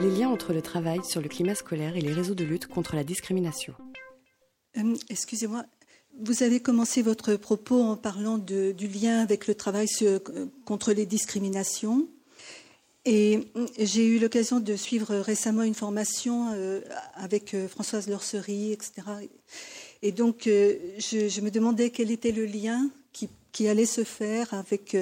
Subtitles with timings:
[0.00, 2.96] Les liens entre le travail sur le climat scolaire et les réseaux de lutte contre
[2.96, 3.74] la discrimination.
[4.78, 5.64] Euh, excusez-moi,
[6.18, 9.86] vous avez commencé votre propos en parlant du lien avec le travail
[10.64, 12.08] contre les discriminations.
[13.06, 16.80] Et j'ai eu l'occasion de suivre récemment une formation euh,
[17.14, 18.92] avec euh, Françoise Lorcerie, etc.
[20.02, 22.90] Et donc, euh, je, me demandais quel était le lien
[23.52, 24.96] qui, allait se faire avec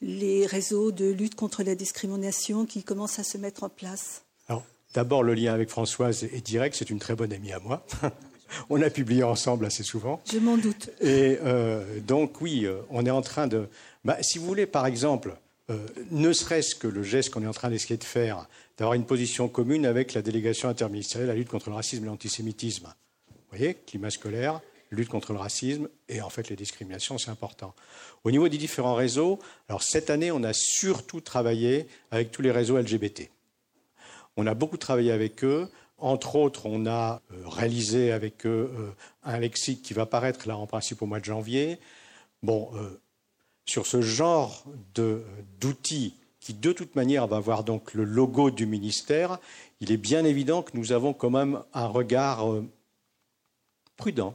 [0.00, 4.22] les réseaux de lutte contre la discrimination qui commencent à se mettre en place.
[4.48, 4.64] Alors,
[4.94, 6.76] d'abord, le lien avec Françoise est direct.
[6.78, 7.84] C'est une très bonne amie à moi.
[8.70, 10.20] on a publié ensemble assez souvent.
[10.30, 10.90] Je m'en doute.
[11.00, 11.38] Et
[12.06, 13.68] donc, oui, on est en train de.
[14.04, 15.36] Bah, si vous voulez, par exemple,
[15.70, 19.04] euh, ne serait-ce que le geste qu'on est en train d'essayer de faire, d'avoir une
[19.04, 22.94] position commune avec la délégation interministérielle à la lutte contre le racisme et l'antisémitisme.
[23.28, 24.60] Vous voyez, climat scolaire,
[24.90, 27.74] lutte contre le racisme et en fait les discriminations, c'est important.
[28.24, 29.38] Au niveau des différents réseaux,
[29.68, 33.30] alors cette année, on a surtout travaillé avec tous les réseaux LGBT.
[34.36, 35.68] On a beaucoup travaillé avec eux.
[35.98, 38.90] Entre autres, on a euh, réalisé avec eux euh,
[39.24, 41.78] un lexique qui va paraître là en principe au mois de janvier.
[42.44, 42.70] Bon,
[43.68, 49.38] sur ce genre d'outils qui de toute manière va avoir donc le logo du ministère,
[49.80, 52.66] il est bien évident que nous avons quand même un regard euh,
[53.98, 54.34] prudent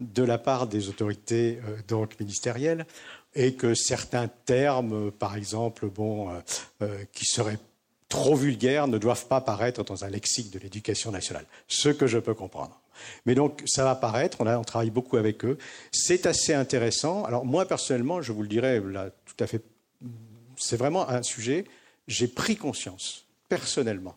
[0.00, 2.86] de la part des autorités euh, donc ministérielles
[3.34, 6.30] et que certains termes, par exemple, bon,
[6.82, 7.58] euh, qui seraient
[8.08, 11.44] trop vulgaires, ne doivent pas paraître dans un lexique de l'éducation nationale.
[11.68, 12.80] Ce que je peux comprendre.
[13.26, 15.58] Mais donc, ça va apparaître, on, travaille beaucoup avec eux.
[15.92, 17.24] C'est assez intéressant.
[17.24, 19.62] Alors, moi, personnellement, je vous le dirais là, tout à fait,
[20.56, 21.66] c'est vraiment un sujet,
[22.08, 24.16] j'ai pris conscience, personnellement,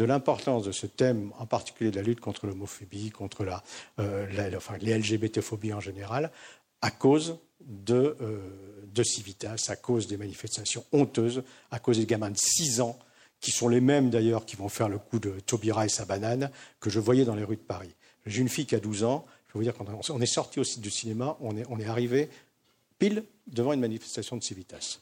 [0.00, 3.62] de l'importance de ce thème, en particulier de la lutte contre l'homophobie, contre la,
[3.98, 6.30] euh, LGBT-phobies en général,
[6.80, 12.36] à cause de, euh, Civitas, à cause des manifestations honteuses, à cause des gamins de
[12.36, 12.98] 6 ans,
[13.40, 16.50] qui sont les mêmes d'ailleurs qui vont faire le coup de Taubira et sa banane,
[16.80, 17.94] que je voyais dans les rues de Paris.
[18.26, 19.24] J'ai une fille qui a 12 ans.
[19.46, 21.78] Je peux vous dire, quand on est sorti au site du cinéma, on est, on
[21.78, 22.28] est arrivé
[22.98, 24.98] pile devant une manifestation de Civitas.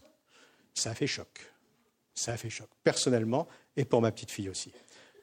[0.74, 1.28] Ça a fait choc.
[2.14, 2.68] Ça a fait choc.
[2.84, 3.48] Personnellement,
[3.78, 4.72] et pour ma petite fille aussi.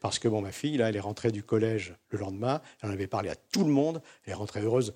[0.05, 2.93] Parce que bon, ma fille, là, elle est rentrée du collège le lendemain, elle en
[2.93, 4.93] avait parlé à tout le monde, elle est rentrée heureuse.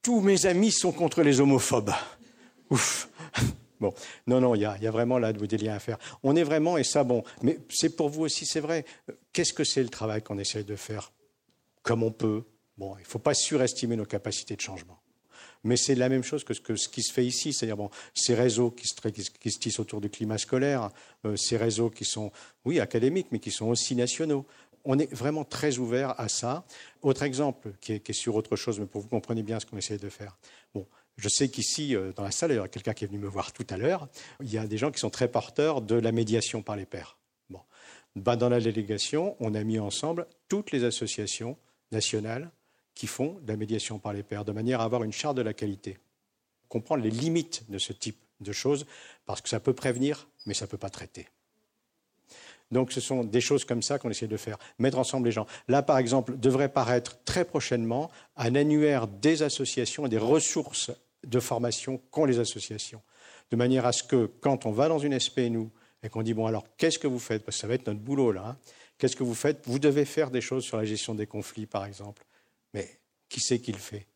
[0.00, 1.92] Tous mes amis sont contre les homophobes.
[2.70, 3.10] Ouf.
[3.80, 3.92] Bon,
[4.28, 5.98] non, non, il y, y a, vraiment là des liens à faire.
[6.22, 8.84] On est vraiment, et ça, bon, mais c'est pour vous aussi, c'est vrai.
[9.32, 11.10] Qu'est-ce que c'est le travail qu'on essaye de faire?
[11.82, 12.44] Comme on peut.
[12.78, 15.01] Bon, il ne faut pas surestimer nos capacités de changement.
[15.64, 18.88] Mais c'est la même chose que ce, qui se fait ici, c'est-à-dire ces réseaux qui
[18.88, 20.90] se, tissent autour du climat scolaire,
[21.24, 22.32] euh, ces réseaux qui sont,
[22.64, 24.44] oui, académiques, mais qui sont aussi nationaux.
[24.84, 26.64] On est vraiment très ouvert à ça.
[27.02, 29.78] Autre exemple, qui est, sur autre chose, mais pour que vous compreniez bien ce qu'on
[29.78, 30.36] essaie de faire.
[30.74, 30.84] Bon,
[31.16, 33.28] je sais qu'ici, euh, dans la salle, il y a quelqu'un qui est venu me
[33.28, 34.08] voir tout à l'heure,
[34.40, 37.16] il y a des gens qui sont très porteurs de la médiation par les pairs.
[37.50, 37.60] Bon.
[38.16, 41.56] Ben, dans la délégation, on a mis ensemble toutes les associations
[41.92, 42.50] nationales
[42.94, 45.42] qui font de la médiation par les pairs, de manière à avoir une charte de
[45.42, 45.98] la qualité.
[46.68, 48.86] Comprendre les limites de ce type de choses,
[49.26, 51.28] parce que ça peut prévenir, mais ça ne peut pas traiter.
[52.70, 55.46] Donc ce sont des choses comme ça qu'on essaie de faire, mettre ensemble les gens.
[55.68, 60.90] Là, par exemple, devrait paraître très prochainement un annuaire des associations et des ressources
[61.24, 63.02] de formation qu'ont les associations,
[63.50, 65.68] de manière à ce que quand on va dans une SPNU
[66.02, 67.44] et qu'on dit, bon alors, qu'est-ce que vous faites?
[67.44, 68.44] Parce que ça va être notre boulot là.
[68.48, 68.56] Hein.
[68.98, 69.66] Qu'est-ce que vous faites?
[69.66, 72.24] Vous devez faire des choses sur la gestion des conflits, par exemple.
[72.74, 74.06] Mais qui c'est qui le fait?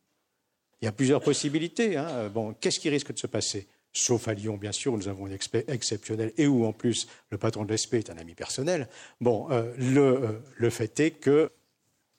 [0.80, 1.96] Il y a plusieurs possibilités.
[1.96, 2.28] Hein.
[2.28, 3.66] Bon, qu'est-ce qui risque de se passer?
[3.92, 7.08] Sauf à Lyon, bien sûr, où nous avons un expert exceptionnel et où, en plus,
[7.30, 8.88] le patron de l'ESP est un ami personnel.
[9.22, 11.50] Bon, euh, le, euh, le, fait est que,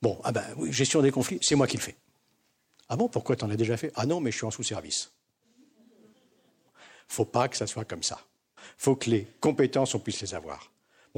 [0.01, 1.95] bon, ah ben gestion des conflits, c'est moi qui le fais.
[2.89, 3.91] Ah bon, pourquoi tu en as déjà fait?
[3.95, 5.11] Ah non, mais je suis en sous-service.
[7.07, 8.19] Faut pas que ça soit comme ça.
[8.77, 10.71] Faut que les compétences, on puisse les avoir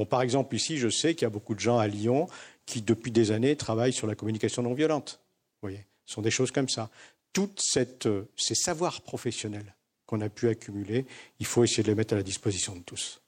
[0.08, 2.26] par exemple, ici, je sais qu'il y a beaucoup de gens à Lyon
[2.66, 5.20] qui, depuis des années, travaillent sur la communication non violente.
[5.62, 6.90] Ce sont des choses comme ça.
[7.32, 9.74] Tous euh, ces savoirs professionnels
[10.06, 11.06] qu'on a pu accumuler,
[11.38, 13.20] il faut essayer de les mettre à la disposition de tous.